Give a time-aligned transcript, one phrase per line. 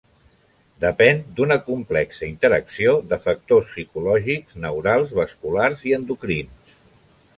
[0.83, 6.79] Depèn d'una complexa interacció de factors psicològics, neurals, vasculars i endocrins.